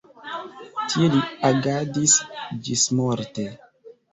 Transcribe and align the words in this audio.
Tie 0.93 1.09
li 1.17 1.21
agadis 1.51 2.17
ĝismorte. 2.71 3.47